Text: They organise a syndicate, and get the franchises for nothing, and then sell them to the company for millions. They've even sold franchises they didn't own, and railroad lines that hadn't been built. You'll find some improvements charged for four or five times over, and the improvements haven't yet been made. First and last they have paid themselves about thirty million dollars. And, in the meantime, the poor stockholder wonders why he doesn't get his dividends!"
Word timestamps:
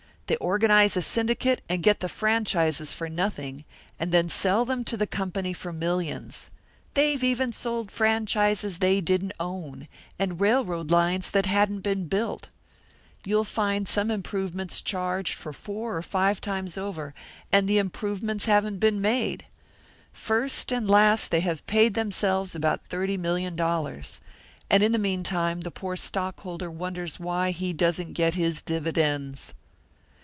They 0.27 0.37
organise 0.37 0.95
a 0.95 1.01
syndicate, 1.01 1.59
and 1.67 1.83
get 1.83 1.99
the 1.99 2.07
franchises 2.07 2.93
for 2.93 3.09
nothing, 3.09 3.65
and 3.99 4.13
then 4.13 4.29
sell 4.29 4.63
them 4.63 4.85
to 4.85 4.95
the 4.95 5.05
company 5.05 5.51
for 5.51 5.73
millions. 5.73 6.49
They've 6.93 7.21
even 7.21 7.51
sold 7.51 7.91
franchises 7.91 8.79
they 8.79 9.01
didn't 9.01 9.33
own, 9.41 9.89
and 10.17 10.39
railroad 10.39 10.89
lines 10.89 11.31
that 11.31 11.45
hadn't 11.47 11.81
been 11.81 12.07
built. 12.07 12.47
You'll 13.25 13.43
find 13.43 13.89
some 13.89 14.09
improvements 14.09 14.81
charged 14.81 15.33
for 15.33 15.51
four 15.51 15.97
or 15.97 16.01
five 16.01 16.39
times 16.39 16.77
over, 16.77 17.13
and 17.51 17.67
the 17.67 17.77
improvements 17.77 18.45
haven't 18.45 18.75
yet 18.75 18.79
been 18.79 19.01
made. 19.01 19.45
First 20.13 20.71
and 20.71 20.89
last 20.89 21.29
they 21.31 21.41
have 21.41 21.67
paid 21.67 21.93
themselves 21.93 22.55
about 22.55 22.85
thirty 22.87 23.17
million 23.17 23.57
dollars. 23.57 24.21
And, 24.69 24.81
in 24.81 24.93
the 24.93 24.97
meantime, 24.97 25.59
the 25.59 25.71
poor 25.71 25.97
stockholder 25.97 26.71
wonders 26.71 27.19
why 27.19 27.51
he 27.51 27.73
doesn't 27.73 28.13
get 28.13 28.35
his 28.35 28.61
dividends!" 28.61 29.53